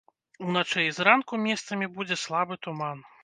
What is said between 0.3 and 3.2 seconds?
Уначы і зранку месцамі будзе слабы туман.